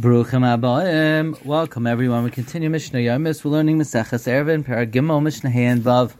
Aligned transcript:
Baruchim 0.00 0.44
Abaim. 0.46 1.44
Welcome 1.44 1.84
everyone. 1.84 2.22
We 2.22 2.30
continue 2.30 2.70
Mishnah 2.70 3.00
Yomis. 3.00 3.44
We're 3.44 3.50
learning 3.50 3.80
Maseches 3.80 4.28
Erevin, 4.28 4.64
Paragimel, 4.64 5.20
Mishnah 5.20 5.50
Hand 5.50 5.82
Vav. 5.82 6.14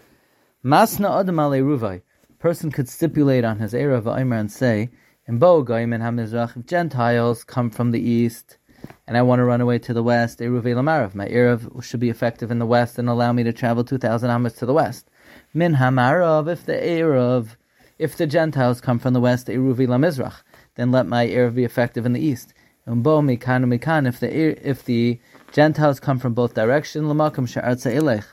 Masna 0.64 1.20
Adam 1.20 1.38
Ale 1.38 1.62
Ruvai. 1.62 2.02
Person 2.40 2.72
could 2.72 2.88
stipulate 2.88 3.44
on 3.44 3.60
his 3.60 3.74
Erev 3.74 4.12
Aimer 4.12 4.34
and 4.34 4.50
say, 4.50 4.90
in 5.28 5.38
Bo 5.38 5.62
Goyim 5.62 5.92
and 5.92 6.02
Hamizrach, 6.02 6.56
if 6.56 6.66
Gentiles 6.66 7.44
come 7.44 7.70
from 7.70 7.92
the 7.92 8.00
east 8.00 8.58
and 9.06 9.16
I 9.16 9.22
want 9.22 9.38
to 9.38 9.44
run 9.44 9.60
away 9.60 9.78
to 9.78 9.94
the 9.94 10.02
west, 10.02 10.40
Eruvei 10.40 10.74
Lamarav. 10.74 11.14
My 11.14 11.28
Erev 11.28 11.80
should 11.84 12.00
be 12.00 12.10
effective 12.10 12.50
in 12.50 12.58
the 12.58 12.66
west 12.66 12.98
and 12.98 13.08
allow 13.08 13.32
me 13.32 13.44
to 13.44 13.52
travel 13.52 13.84
2,000 13.84 14.28
Amos 14.28 14.54
to 14.54 14.66
the 14.66 14.74
west. 14.74 15.08
Min 15.54 15.76
Hamarav, 15.76 16.50
if 16.50 16.66
the 16.66 16.72
Erev, 16.72 17.54
if 17.96 18.16
the 18.16 18.26
Gentiles 18.26 18.80
come 18.80 18.98
from 18.98 19.12
the 19.12 19.20
west, 19.20 19.46
Eruvei 19.46 19.86
Lamizrach, 19.86 20.42
then 20.74 20.90
let 20.90 21.06
my 21.06 21.28
Erev 21.28 21.54
be 21.54 21.62
effective 21.62 22.04
in 22.04 22.12
the 22.12 22.20
east. 22.20 22.52
Mikan. 22.88 24.08
If 24.08 24.20
the 24.20 24.28
if 24.68 24.84
the 24.84 25.20
Gentiles 25.52 26.00
come 26.00 26.18
from 26.18 26.34
both 26.34 26.54
elech. 26.54 28.24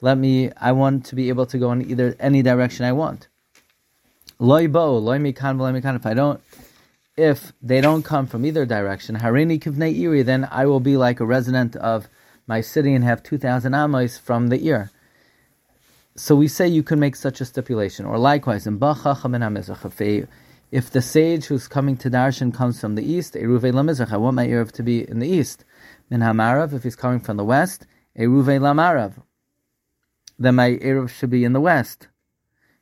Let 0.00 0.18
me. 0.18 0.50
I 0.56 0.72
want 0.72 1.04
to 1.06 1.14
be 1.14 1.28
able 1.28 1.46
to 1.46 1.58
go 1.58 1.72
in 1.72 1.88
either 1.90 2.16
any 2.18 2.42
direction 2.42 2.86
I 2.86 2.92
want. 2.92 3.28
Loy 4.38 4.68
bo 4.68 4.96
loy 4.96 5.18
mikan 5.18 5.58
mikan. 5.58 5.96
If 5.96 6.06
I 6.06 6.14
don't, 6.14 6.40
if 7.16 7.52
they 7.60 7.80
don't 7.82 8.02
come 8.02 8.26
from 8.26 8.46
either 8.46 8.64
direction, 8.64 9.16
harini 9.16 9.60
kivnei 9.60 9.98
iri, 9.98 10.22
then 10.22 10.48
I 10.50 10.64
will 10.64 10.80
be 10.80 10.96
like 10.96 11.20
a 11.20 11.26
resident 11.26 11.76
of 11.76 12.08
my 12.46 12.62
city 12.62 12.94
and 12.94 13.04
have 13.04 13.22
two 13.22 13.36
thousand 13.36 13.74
amos 13.74 14.16
from 14.16 14.48
the 14.48 14.66
ear. 14.66 14.90
So 16.16 16.34
we 16.34 16.48
say 16.48 16.66
you 16.66 16.82
can 16.82 16.98
make 16.98 17.16
such 17.16 17.40
a 17.40 17.44
stipulation, 17.44 18.06
or 18.06 18.18
likewise 18.18 18.66
in 18.66 18.78
bachacham 18.78 19.34
and 19.34 19.44
if 20.70 20.90
the 20.90 21.02
sage 21.02 21.46
who's 21.46 21.66
coming 21.66 21.96
to 21.98 22.10
darshan 22.10 22.54
comes 22.54 22.80
from 22.80 22.94
the 22.94 23.04
east, 23.04 23.34
Eruve 23.34 23.72
Lamizrach, 23.72 24.12
I 24.12 24.16
want 24.16 24.36
my 24.36 24.46
Erev 24.46 24.70
to 24.72 24.82
be 24.82 25.08
in 25.08 25.18
the 25.18 25.28
east. 25.28 25.64
Min 26.08 26.20
Hamarav, 26.20 26.72
if 26.72 26.82
he's 26.82 26.96
coming 26.96 27.20
from 27.20 27.36
the 27.36 27.44
west, 27.44 27.86
Eruve 28.18 28.60
Lamarav, 28.60 29.22
then 30.38 30.54
my 30.54 30.70
Erev 30.70 31.08
should 31.10 31.30
be 31.30 31.44
in 31.44 31.52
the 31.52 31.60
west. 31.60 32.08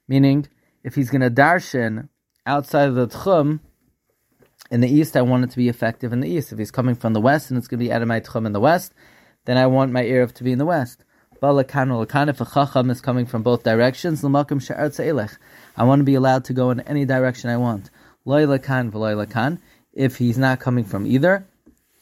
Meaning, 0.07 0.47
if 0.85 0.95
he's 0.95 1.11
going 1.11 1.23
to 1.23 1.31
darshan 1.31 2.09
outside 2.47 2.89
of 2.89 2.95
the 2.95 3.09
Tchum, 3.09 3.61
in 4.71 4.81
the 4.83 4.89
east, 4.89 5.17
I 5.17 5.23
want 5.23 5.45
it 5.45 5.51
to 5.51 5.57
be 5.57 5.69
effective 5.69 6.13
in 6.13 6.21
the 6.21 6.29
east. 6.29 6.53
If 6.53 6.59
he's 6.59 6.71
coming 6.71 6.95
from 6.95 7.15
the 7.15 7.21
west 7.21 7.51
and 7.51 7.57
it's 7.57 7.69
going 7.69 7.79
to 7.79 7.85
be 7.85 7.93
out 7.93 8.03
of 8.03 8.09
my 8.09 8.21
Tchum 8.21 8.45
in 8.45 8.53
the 8.53 8.61
west, 8.61 8.93
then 9.47 9.57
I 9.57 9.67
want 9.67 9.93
my 9.93 10.03
Erev 10.03 10.33
to 10.33 10.45
be 10.45 10.53
in 10.53 10.59
the 10.59 10.67
west. 10.67 11.05
Balakan 11.41 12.05
Lakan, 12.05 12.29
if 12.29 12.41
a 12.41 12.45
Chacham 12.45 12.91
is 12.91 13.01
coming 13.01 13.25
from 13.25 13.45
both 13.45 13.63
directions, 13.63 14.23
Lamakim 14.23 14.61
Sha'artz 14.61 14.99
Elech. 14.99 15.39
I 15.77 15.85
want 15.85 16.01
to 16.01 16.05
be 16.05 16.17
allowed 16.17 16.45
to 16.47 16.53
go 16.53 16.73
in 16.73 16.81
any 16.81 17.05
direction 17.05 17.49
I 17.49 17.57
want. 17.57 17.91
Loy 18.25 18.45
Lakan 18.45 18.91
V'loy 18.91 19.25
Lakan. 19.25 19.61
If 19.93 20.17
he's 20.17 20.37
not 20.37 20.59
coming 20.59 20.85
from 20.85 21.07
either 21.07 21.47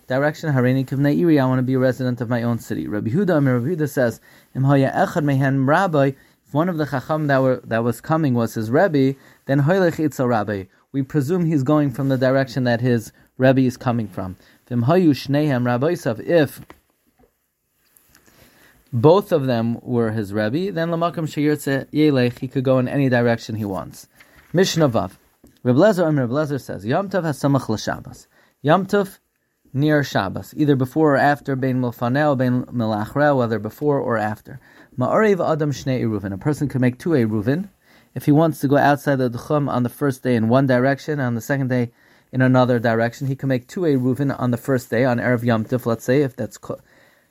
direction, 0.07 0.55
Harini 0.55 0.87
Kivnei 0.87 1.19
Iri, 1.21 1.39
I 1.39 1.45
want 1.45 1.59
to 1.59 1.63
be 1.63 1.75
a 1.75 1.79
resident 1.79 2.23
of 2.23 2.31
my 2.31 2.43
own 2.43 2.59
city. 2.59 2.89
Rabbi 2.89 3.11
Huda, 3.11 3.45
Rabbi 3.45 3.75
Huda 3.75 3.87
says, 3.91 4.23
Im 4.55 4.63
Echad 4.63 5.23
Mehen 5.23 5.67
Rabbi, 5.67 6.13
if 6.47 6.55
one 6.55 6.71
of 6.71 6.79
the 6.79 6.87
Chacham 6.87 7.27
that, 7.27 7.43
were, 7.43 7.61
that 7.65 7.85
was 7.85 8.01
coming 8.01 8.33
was 8.33 8.55
his 8.55 8.71
Rebbe, 8.71 9.19
then 9.45 9.61
Hoylech 9.61 10.03
Itza 10.03 10.27
Rabbi. 10.27 10.65
We 10.93 11.03
presume 11.03 11.45
he's 11.45 11.63
going 11.63 11.91
from 11.91 12.09
the 12.09 12.17
direction 12.17 12.65
that 12.65 12.81
his 12.81 13.13
Rebbe 13.37 13.61
is 13.61 13.77
coming 13.77 14.09
from. 14.09 14.37
If 14.71 14.81
both 18.97 19.31
of 19.31 19.45
them 19.45 19.79
were 19.83 20.11
his 20.11 20.33
Rebbe, 20.33 20.73
then 20.73 20.89
Lamakam 20.89 21.27
Shayirtze 21.27 21.87
Yelech, 21.91 22.39
he 22.39 22.49
could 22.49 22.65
go 22.65 22.79
in 22.79 22.89
any 22.89 23.11
direction 23.11 23.55
he 23.57 23.65
wants. 23.67 24.09
Mishnah 24.55 24.89
Vav. 24.89 25.13
Reb 25.63 25.77
Lezer, 25.77 26.19
Reb 26.19 26.31
Lezer 26.31 26.59
says, 26.59 26.87
Yom 26.87 27.11
has 27.11 27.39
samach 27.39 27.69
l'Shabbos. 27.69 28.27
Yom 28.63 28.87
near 29.75 30.03
Shabbos, 30.03 30.55
either 30.57 30.77
before 30.77 31.13
or 31.13 31.19
after, 31.19 31.55
bein 31.57 31.79
milfanel, 31.79 32.39
bein 32.39 32.63
milachrel, 32.65 33.37
whether 33.37 33.59
before 33.59 34.01
or 34.01 34.17
after. 34.17 34.61
Ma'arev 34.99 35.47
Adam 35.47 35.73
Shnei 35.73 36.01
Eruvin. 36.01 36.33
A 36.33 36.39
person 36.39 36.67
can 36.67 36.81
make 36.81 36.99
two 36.99 37.11
Eruvin. 37.11 37.69
If 38.15 38.25
he 38.25 38.33
wants 38.33 38.61
to 38.61 38.69
go 38.69 38.79
outside 38.79 39.17
the 39.17 39.29
Tchum 39.29 39.69
on 39.69 39.83
the 39.83 39.91
first 39.91 40.23
day 40.23 40.37
in 40.37 40.49
one 40.49 40.67
direction, 40.67 41.15
and 41.15 41.23
on 41.23 41.35
the 41.35 41.43
second 41.43 41.69
day 41.69 41.91
in 42.33 42.41
another 42.41 42.79
direction, 42.79 43.27
he 43.27 43.37
can 43.37 43.51
make 43.51 43.69
two 43.69 43.83
Eruvin 43.83 44.35
on 44.41 44.53
the 44.53 44.57
first 44.57 44.89
day, 44.89 45.05
on 45.05 45.19
Erev 45.19 45.43
Yom 45.43 45.67
let's 45.85 46.05
say, 46.05 46.23
if 46.23 46.35
that's, 46.35 46.59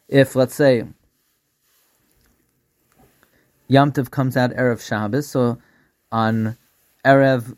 if, 0.08 0.36
let's 0.36 0.54
say, 0.54 0.84
Yom 3.68 3.92
Tov 3.92 4.12
comes 4.12 4.38
out 4.38 4.52
Erev 4.52 4.86
Shabbos, 4.86 5.28
so 5.28 5.58
on 6.12 6.58
Erev 7.04 7.58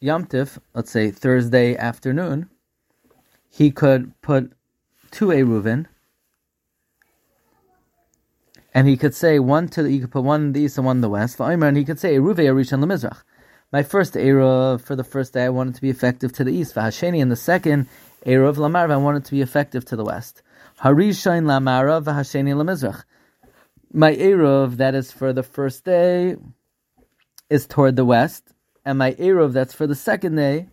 Yom 0.00 0.26
Tov, 0.26 0.58
let's 0.74 0.90
say 0.90 1.10
Thursday 1.10 1.76
afternoon, 1.76 2.48
he 3.50 3.70
could 3.70 4.20
put 4.20 4.52
two 5.12 5.26
Eruvin, 5.26 5.86
and 8.74 8.88
he 8.88 8.96
could 8.96 9.14
say 9.14 9.38
one 9.38 9.68
to 9.68 9.84
the, 9.84 9.90
he 9.90 10.00
could 10.00 10.10
put 10.10 10.24
one 10.24 10.42
in 10.42 10.52
the 10.52 10.62
east 10.62 10.76
and 10.76 10.86
one 10.86 10.96
in 10.96 11.00
the 11.02 11.08
west, 11.08 11.38
and 11.38 11.76
he 11.76 11.84
could 11.84 12.00
say 12.00 12.16
Eruve 12.16 12.38
Arishan 12.38 12.84
Lemizrach. 12.84 13.22
My 13.70 13.84
first 13.84 14.14
Eruv 14.14 14.80
for 14.80 14.96
the 14.96 15.04
first 15.04 15.34
day, 15.34 15.44
I 15.44 15.48
want 15.50 15.70
it 15.70 15.74
to 15.76 15.80
be 15.80 15.90
effective 15.90 16.32
to 16.32 16.44
the 16.44 16.52
east. 16.52 16.74
V'hasheni, 16.74 17.22
and 17.22 17.30
the 17.30 17.36
second 17.36 17.86
Eruv 18.26 18.56
Lamarav, 18.56 18.90
I 18.90 18.96
want 18.96 19.18
it 19.18 19.24
to 19.26 19.30
be 19.30 19.40
effective 19.40 19.84
to 19.86 19.96
the 19.96 20.04
west. 20.04 20.42
Harishain 20.80 21.44
Lamarav, 21.44 22.04
v'hasheni 22.04 22.54
Lemizrach 22.54 23.04
my 23.94 24.12
Eruv 24.16 24.76
that 24.78 24.96
is 24.96 25.12
for 25.12 25.32
the 25.32 25.44
first 25.44 25.84
day 25.84 26.34
is 27.48 27.64
toward 27.64 27.94
the 27.94 28.04
west, 28.04 28.52
and 28.84 28.98
my 28.98 29.12
Eruv 29.12 29.52
that's 29.52 29.72
for 29.72 29.86
the 29.86 29.94
second 29.94 30.34
day 30.34 30.68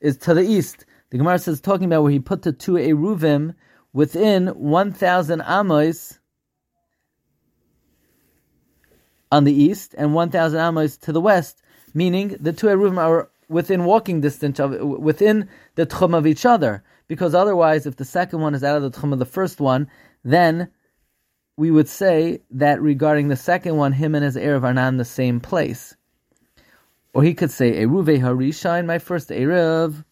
is 0.00 0.16
to 0.16 0.34
the 0.34 0.42
east. 0.42 0.84
The 1.10 1.18
Gemara 1.18 1.38
says, 1.38 1.60
talking 1.60 1.86
about 1.86 2.02
where 2.02 2.10
he 2.10 2.18
put 2.18 2.42
the 2.42 2.52
two 2.52 2.72
Eruvim 2.72 3.54
within 3.92 4.48
1,000 4.48 5.42
Amos 5.46 6.18
on 9.30 9.44
the 9.44 9.54
east 9.54 9.94
and 9.96 10.12
1,000 10.12 10.58
Amos 10.58 10.96
to 10.96 11.12
the 11.12 11.20
west, 11.20 11.62
meaning 11.94 12.36
the 12.40 12.52
two 12.52 12.66
Eruvim 12.66 12.98
are 12.98 13.30
within 13.48 13.84
walking 13.84 14.20
distance 14.20 14.58
of 14.58 14.72
within 14.80 15.48
the 15.76 15.86
tchum 15.86 16.18
of 16.18 16.26
each 16.26 16.44
other. 16.44 16.82
Because 17.06 17.32
otherwise, 17.32 17.86
if 17.86 17.94
the 17.94 18.04
second 18.04 18.40
one 18.40 18.56
is 18.56 18.64
out 18.64 18.76
of 18.76 18.82
the 18.82 18.90
tchum 18.90 19.12
of 19.12 19.20
the 19.20 19.24
first 19.24 19.60
one, 19.60 19.88
then 20.24 20.72
we 21.56 21.70
would 21.70 21.88
say 21.88 22.42
that 22.50 22.80
regarding 22.82 23.28
the 23.28 23.36
second 23.36 23.76
one, 23.76 23.92
him 23.92 24.14
and 24.14 24.24
his 24.24 24.36
Erev 24.36 24.62
are 24.62 24.74
not 24.74 24.88
in 24.88 24.96
the 24.98 25.04
same 25.04 25.40
place. 25.40 25.96
Or 27.14 27.22
he 27.22 27.32
could 27.32 27.50
say, 27.50 27.82
Eruve 27.84 28.20
Harisha 28.20 28.78
in 28.78 28.86
my 28.86 28.98
first 28.98 29.30
Erev 29.30 30.04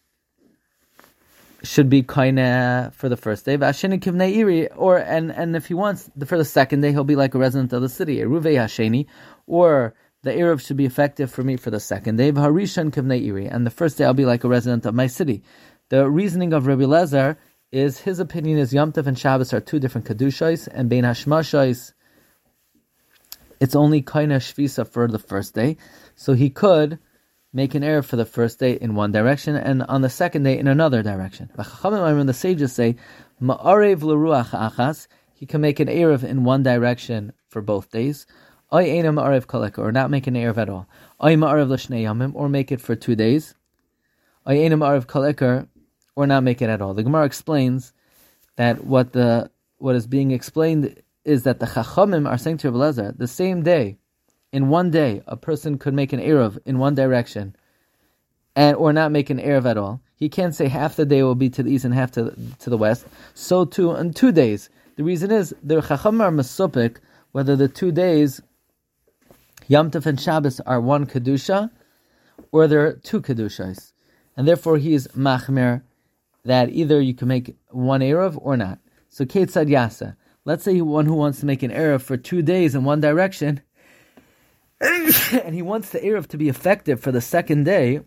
should 1.62 1.88
be 1.88 2.02
kaina 2.02 2.92
for 2.94 3.08
the 3.08 3.16
first 3.16 3.44
day. 3.44 3.58
Vasheni 3.58 3.98
kivnei 3.98 4.36
iri, 4.36 4.70
or 4.70 4.98
and 4.98 5.30
and 5.32 5.56
if 5.56 5.66
he 5.66 5.74
wants 5.74 6.10
for 6.24 6.38
the 6.38 6.44
second 6.44 6.80
day, 6.80 6.92
he'll 6.92 7.04
be 7.04 7.16
like 7.16 7.34
a 7.34 7.38
resident 7.38 7.72
of 7.72 7.82
the 7.82 7.88
city. 7.88 8.18
Eruve 8.18 8.44
hasheni, 8.44 9.06
or 9.46 9.94
the 10.22 10.30
erev 10.30 10.64
should 10.64 10.76
be 10.76 10.84
effective 10.84 11.30
for 11.30 11.42
me 11.42 11.56
for 11.56 11.70
the 11.70 11.80
second 11.80 12.16
day. 12.16 12.32
Harishan 12.32 12.90
kivnei 12.90 13.26
iri, 13.26 13.46
and 13.46 13.66
the 13.66 13.70
first 13.70 13.98
day 13.98 14.04
I'll 14.04 14.14
be 14.14 14.26
like 14.26 14.44
a 14.44 14.48
resident 14.48 14.86
of 14.86 14.94
my 14.94 15.06
city. 15.06 15.42
The 15.90 16.08
reasoning 16.08 16.52
of 16.52 16.66
Rabbi 16.66 16.84
Lezer 16.84 17.36
is 17.74 17.98
his 17.98 18.20
opinion 18.20 18.56
is 18.56 18.72
Yom 18.72 18.92
Tov 18.92 19.08
and 19.08 19.18
Shabbos 19.18 19.52
are 19.52 19.60
two 19.60 19.80
different 19.80 20.06
kedushais, 20.06 20.68
and 20.70 20.88
Bein 20.88 21.02
Hashmashais, 21.02 21.92
it's 23.58 23.74
only 23.74 24.00
kaina 24.00 24.36
shvisa 24.36 24.86
for 24.86 25.08
the 25.08 25.18
first 25.18 25.54
day, 25.54 25.76
so 26.14 26.34
he 26.34 26.50
could 26.50 27.00
make 27.52 27.74
an 27.74 27.82
error 27.82 28.02
for 28.02 28.14
the 28.14 28.24
first 28.24 28.60
day 28.60 28.74
in 28.74 28.94
one 28.94 29.10
direction, 29.10 29.56
and 29.56 29.82
on 29.82 30.02
the 30.02 30.08
second 30.08 30.44
day 30.44 30.56
in 30.56 30.68
another 30.68 31.02
direction. 31.02 31.50
The 31.56 32.32
sages 32.32 32.72
say 32.72 32.94
ma'arev 33.42 34.02
l'ruach 34.02 34.50
achas, 34.50 35.08
he 35.32 35.44
can 35.44 35.60
make 35.60 35.80
an 35.80 35.88
erev 35.88 36.22
in 36.22 36.44
one 36.44 36.62
direction 36.62 37.32
for 37.48 37.60
both 37.60 37.90
days. 37.90 38.24
Or 38.70 38.82
not 38.82 40.10
make 40.10 40.26
an 40.26 40.34
erev 40.34 40.56
at 40.58 40.68
all. 40.68 40.86
Or 42.34 42.48
make 42.48 42.72
it 42.72 42.80
for 42.80 42.94
two 42.96 43.14
days. 43.16 43.54
Koleka, 44.46 45.68
or 46.16 46.26
not 46.26 46.42
make 46.42 46.62
it 46.62 46.70
at 46.70 46.80
all. 46.80 46.94
The 46.94 47.02
Gemara 47.02 47.24
explains 47.24 47.92
that 48.56 48.84
what 48.84 49.12
the 49.12 49.50
what 49.78 49.96
is 49.96 50.06
being 50.06 50.30
explained 50.30 51.02
is 51.24 51.42
that 51.42 51.60
the 51.60 51.66
Chachamim 51.66 52.28
are 52.28 52.38
saying 52.38 52.58
to 52.58 52.70
Rabbi 52.70 52.84
Lezer, 52.84 53.18
the 53.18 53.26
same 53.26 53.62
day, 53.62 53.98
in 54.52 54.68
one 54.68 54.90
day, 54.90 55.22
a 55.26 55.36
person 55.36 55.78
could 55.78 55.94
make 55.94 56.12
an 56.12 56.20
Erev 56.20 56.58
in 56.64 56.78
one 56.78 56.94
direction, 56.94 57.56
and 58.54 58.76
or 58.76 58.92
not 58.92 59.10
make 59.10 59.30
an 59.30 59.38
Erev 59.38 59.66
at 59.66 59.76
all. 59.76 60.00
He 60.14 60.28
can't 60.28 60.54
say 60.54 60.68
half 60.68 60.96
the 60.96 61.04
day 61.04 61.22
will 61.22 61.34
be 61.34 61.50
to 61.50 61.62
the 61.62 61.72
east 61.72 61.84
and 61.84 61.92
half 61.92 62.12
to, 62.12 62.34
to 62.60 62.70
the 62.70 62.78
west. 62.78 63.06
So 63.34 63.64
too 63.64 63.94
in 63.96 64.14
two 64.14 64.32
days. 64.32 64.70
The 64.96 65.02
reason 65.02 65.32
is 65.32 65.52
the 65.62 65.80
Chachamim 65.80 66.20
are 66.20 66.30
Masupik, 66.30 66.98
whether 67.32 67.56
the 67.56 67.66
two 67.66 67.90
days, 67.90 68.40
Yom 69.66 69.90
Tov 69.90 70.06
and 70.06 70.20
Shabbos, 70.20 70.60
are 70.60 70.80
one 70.80 71.06
Kedusha, 71.06 71.70
or 72.52 72.68
there 72.68 72.86
are 72.86 72.92
two 72.92 73.20
Kedushas. 73.20 73.92
And 74.36 74.46
therefore 74.46 74.78
he 74.78 74.94
is 74.94 75.08
Machmer 75.08 75.82
that 76.44 76.70
either 76.70 77.00
you 77.00 77.14
can 77.14 77.28
make 77.28 77.56
one 77.70 78.00
Erev 78.00 78.38
or 78.40 78.56
not. 78.56 78.78
So 79.08 79.24
Kate 79.24 79.50
said 79.50 79.68
Yasa. 79.68 80.16
Let's 80.44 80.64
say 80.64 80.80
one 80.80 81.06
who 81.06 81.14
wants 81.14 81.40
to 81.40 81.46
make 81.46 81.62
an 81.62 81.70
Erev 81.70 82.02
for 82.02 82.16
two 82.16 82.42
days 82.42 82.74
in 82.74 82.84
one 82.84 83.00
direction, 83.00 83.62
and 84.80 85.54
he 85.54 85.62
wants 85.62 85.90
the 85.90 86.00
Erev 86.00 86.26
to 86.28 86.36
be 86.36 86.48
effective 86.48 87.00
for 87.00 87.12
the 87.12 87.20
second 87.20 87.64
day, 87.64 88.00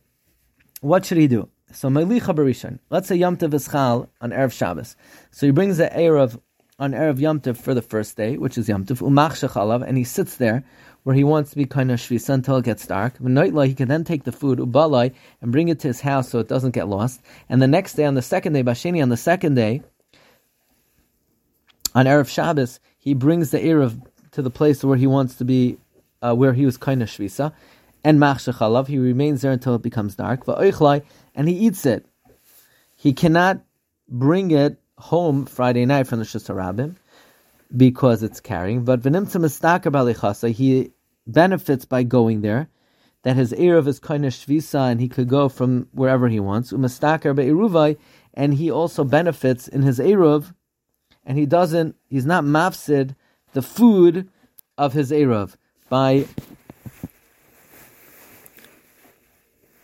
what 0.81 1.05
should 1.05 1.17
he 1.17 1.27
do? 1.27 1.49
So 1.71 1.89
Melicha 1.89 2.35
Barishan. 2.35 2.79
Let's 2.89 3.07
say 3.07 3.15
Yom 3.15 3.37
Tov 3.37 4.07
on 4.21 4.29
Erev 4.31 4.51
Shabbos. 4.51 4.95
So 5.31 5.45
he 5.47 5.51
brings 5.51 5.77
the 5.77 5.89
Erev 5.89 6.39
on 6.79 6.91
Erev 6.91 7.19
Yom 7.19 7.39
Tov 7.39 7.57
for 7.57 7.73
the 7.73 7.81
first 7.81 8.17
day, 8.17 8.37
which 8.37 8.55
is 8.57 8.69
Yom 8.69 8.85
Tov, 8.85 9.01
Umach 9.01 9.87
and 9.87 9.97
he 9.97 10.03
sits 10.03 10.35
there 10.37 10.63
where 11.03 11.15
he 11.15 11.23
wants 11.23 11.49
to 11.49 11.55
be 11.55 11.65
kind 11.65 11.89
of 11.89 11.99
shvisa 11.99 12.29
until 12.29 12.57
it 12.57 12.65
gets 12.65 12.85
dark. 12.85 13.17
He 13.17 13.73
can 13.73 13.87
then 13.87 14.03
take 14.03 14.25
the 14.25 14.31
food, 14.31 14.59
ubalai, 14.59 15.13
and 15.41 15.51
bring 15.51 15.69
it 15.69 15.79
to 15.79 15.87
his 15.87 16.01
house 16.01 16.29
so 16.29 16.39
it 16.39 16.47
doesn't 16.47 16.71
get 16.71 16.87
lost. 16.87 17.21
And 17.49 17.61
the 17.61 17.67
next 17.67 17.93
day, 17.93 18.05
on 18.05 18.13
the 18.13 18.21
second 18.21 18.53
day, 18.53 18.61
Basheni, 18.61 19.01
on 19.01 19.09
the 19.09 19.17
second 19.17 19.55
day, 19.55 19.81
on 21.95 22.05
Erev 22.05 22.29
Shabbos, 22.29 22.79
he 22.99 23.15
brings 23.15 23.49
the 23.49 23.59
Erev 23.59 23.99
to 24.31 24.43
the 24.43 24.51
place 24.51 24.83
where 24.83 24.97
he 24.97 25.07
wants 25.07 25.35
to 25.35 25.45
be, 25.45 25.77
uh, 26.21 26.35
where 26.35 26.53
he 26.53 26.65
was 26.65 26.77
kind 26.77 27.01
of 27.01 27.09
shvisa 27.09 27.53
and 28.03 28.19
machshechalav. 28.19 28.87
He 28.87 28.99
remains 28.99 29.41
there 29.41 29.51
until 29.51 29.73
it 29.73 29.81
becomes 29.81 30.13
dark. 30.13 30.43
And 30.47 31.49
he 31.49 31.55
eats 31.55 31.87
it. 31.87 32.05
He 32.95 33.13
cannot 33.13 33.61
bring 34.09 34.51
it 34.51 34.79
home 34.97 35.45
Friday 35.45 35.85
night 35.85 36.07
from 36.07 36.19
the 36.19 36.25
Shusarabim 36.25 36.95
because 37.75 38.23
it's 38.23 38.39
carrying. 38.39 38.83
But 38.83 39.01
venim 39.01 39.31
to 39.31 39.39
masta'ker 39.39 39.91
bali'chasa 39.91 40.51
he 40.51 40.91
benefits 41.25 41.85
by 41.85 42.03
going 42.03 42.41
there. 42.41 42.69
That 43.23 43.35
his 43.35 43.51
erev 43.53 43.87
is 43.87 43.99
kind 43.99 44.25
of 44.25 44.73
and 44.73 45.01
he 45.01 45.09
could 45.09 45.27
go 45.27 45.49
from 45.49 45.87
wherever 45.91 46.29
he 46.29 46.39
wants. 46.39 46.71
and 46.71 48.53
he 48.53 48.71
also 48.71 49.03
benefits 49.03 49.67
in 49.67 49.81
his 49.81 49.99
erev, 49.99 50.53
and 51.25 51.37
he 51.37 51.45
doesn't. 51.45 51.95
He's 52.07 52.25
not 52.25 52.45
mafsid 52.45 53.15
the 53.51 53.61
food 53.61 54.29
of 54.77 54.93
his 54.93 55.11
erev 55.11 55.55
by 55.89 56.25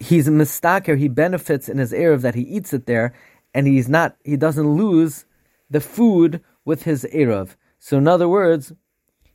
he's 0.04 0.28
a 0.28 0.32
mistaker, 0.32 0.98
he 0.98 1.08
benefits 1.08 1.70
in 1.70 1.78
his 1.78 1.92
Erev 1.92 2.22
that 2.22 2.36
he 2.36 2.42
eats 2.42 2.74
it 2.74 2.86
there, 2.86 3.14
and 3.54 3.68
he's 3.68 3.90
not, 3.90 4.16
he 4.24 4.38
doesn't 4.38 4.76
lose 4.76 5.26
the 5.70 5.80
food 5.80 6.42
with 6.66 6.84
his 6.84 7.06
Erev. 7.14 7.56
So 7.80 7.98
in 7.98 8.08
other 8.08 8.28
words, 8.28 8.74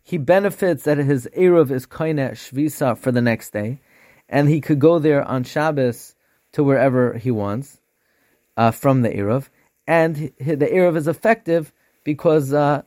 he 0.03 0.19
benefits 0.19 0.85
that 0.85 0.99
his 0.99 1.29
Erev 1.37 1.71
is 1.71 1.87
kaina 1.87 2.33
shvisa 2.33 2.97
for 2.97 3.13
the 3.13 3.21
next 3.21 3.51
day, 3.51 3.81
and 4.29 4.49
he 4.49 4.61
could 4.61 4.79
go 4.79 4.99
there 4.99 5.23
on 5.23 5.45
Shabbos 5.45 6.15
to 6.53 6.65
wherever 6.65 7.15
he 7.15 7.31
wants 7.31 7.81
uh, 8.57 8.71
from 8.71 9.03
the 9.03 9.11
Erev, 9.11 9.49
and 9.87 10.17
the 10.39 10.67
Erev 10.67 10.97
is 10.97 11.09
effective 11.09 11.73
because 12.05 12.53
uh, 12.53 12.83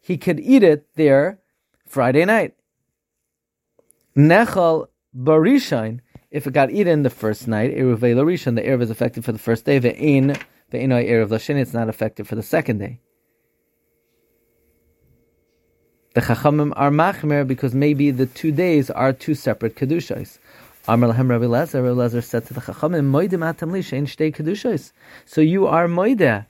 he 0.00 0.16
could 0.16 0.40
eat 0.40 0.62
it 0.62 0.86
there 0.96 1.38
Friday 1.86 2.24
night. 2.24 2.54
Nechal 4.16 4.88
barishain 5.16 6.00
if 6.34 6.48
it 6.48 6.52
got 6.52 6.72
eaten 6.72 7.04
the 7.04 7.10
first 7.10 7.46
night, 7.46 7.76
Eruv 7.76 8.00
the 8.00 8.62
Erev 8.62 8.82
is 8.82 8.90
effective 8.90 9.24
for 9.24 9.30
the 9.30 9.38
first 9.38 9.64
day, 9.64 9.78
Ve'in, 9.78 10.36
Lashin, 10.78 11.56
it's 11.56 11.72
not 11.72 11.88
effective 11.88 12.28
for 12.28 12.34
the 12.34 12.42
second 12.42 12.78
day. 12.78 13.00
The 16.14 16.20
Chachamim 16.20 16.72
are 16.76 16.90
machmer 16.90 17.44
because 17.44 17.74
maybe 17.74 18.12
the 18.12 18.26
two 18.26 18.52
days 18.52 18.88
are 18.88 19.12
two 19.12 19.34
separate 19.34 19.74
Kedushas. 19.74 20.38
Amar 20.86 21.12
Lahem 21.12 21.28
Rabbi 21.28 21.46
Lezer, 21.46 21.82
Rabbi 21.82 22.00
Lezer 22.00 22.22
said 22.22 22.46
to 22.46 22.54
the 22.54 22.60
Chachamim, 22.60 23.10
Moide 23.10 23.36
Matam 23.36 23.72
Li, 23.72 23.80
Shein 23.80 24.04
Shtei 24.04 24.32
Kedushas. 24.32 24.92
So 25.24 25.40
you 25.40 25.66
are 25.66 25.88
Moide. 25.88 26.46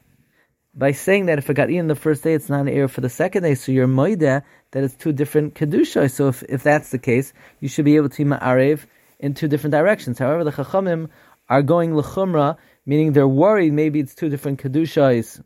By 0.75 0.93
saying 0.93 1.26
that 1.26 1.38
if 1.38 1.49
it 1.49 1.55
got 1.55 1.71
eaten 1.71 1.87
the 1.87 1.94
first 1.94 2.23
day, 2.23 2.35
it's 2.35 2.50
not 2.50 2.62
an 2.62 2.69
error 2.69 2.88
for 2.88 3.00
the 3.00 3.09
second 3.09 3.44
day, 3.44 3.55
so 3.55 3.73
you're 3.73 3.87
Moide 3.87 4.43
that 4.73 4.85
it's 4.85 4.97
two 4.97 5.12
different 5.12 5.55
Kedushas. 5.55 6.11
So 6.11 6.29
if, 6.29 6.43
if 6.43 6.62
that's 6.62 6.91
the 6.91 6.99
case, 6.99 7.32
you 7.61 7.69
should 7.69 7.87
be 7.87 7.97
able 7.97 8.11
to 8.11 8.25
Ma'arev 8.25 8.81
in 9.19 9.32
two 9.32 9.49
different 9.49 9.73
directions. 9.73 10.19
However, 10.19 10.44
the 10.44 10.53
Chachamim 10.53 11.09
are 11.49 11.62
going 11.62 11.93
lechumra, 11.93 12.59
meaning 12.86 13.12
they're 13.12 13.28
worried 13.28 13.72
maybe 13.72 14.00
it's 14.00 14.14
two 14.14 14.28
different 14.28 14.62
kedushas, 14.62 15.42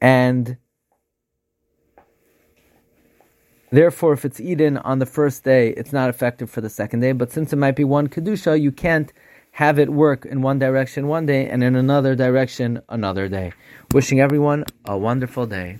and 0.00 0.56
therefore, 3.70 4.12
if 4.12 4.24
it's 4.24 4.40
eaten 4.40 4.78
on 4.78 4.98
the 4.98 5.06
first 5.06 5.44
day, 5.44 5.70
it's 5.70 5.92
not 5.92 6.08
effective 6.08 6.50
for 6.50 6.60
the 6.60 6.70
second 6.70 7.00
day. 7.00 7.12
But 7.12 7.32
since 7.32 7.52
it 7.52 7.56
might 7.56 7.76
be 7.76 7.84
one 7.84 8.08
kedusha, 8.08 8.60
you 8.60 8.72
can't 8.72 9.12
have 9.52 9.78
it 9.78 9.90
work 9.90 10.24
in 10.24 10.42
one 10.42 10.58
direction 10.58 11.08
one 11.08 11.26
day 11.26 11.48
and 11.48 11.62
in 11.62 11.74
another 11.76 12.14
direction 12.14 12.80
another 12.88 13.28
day. 13.28 13.52
Wishing 13.92 14.20
everyone 14.20 14.64
a 14.86 14.96
wonderful 14.96 15.46
day. 15.46 15.78